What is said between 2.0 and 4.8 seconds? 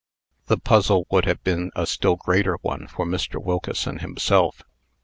greater one for Mr. Wilkeson himself.